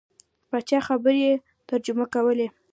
[0.49, 1.29] پاچا خبرې
[1.69, 2.47] ترجمه کولې.